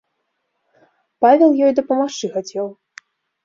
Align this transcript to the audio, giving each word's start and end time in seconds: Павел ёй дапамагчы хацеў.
Павел 1.27 1.51
ёй 1.67 1.77
дапамагчы 1.83 2.27
хацеў. 2.35 2.67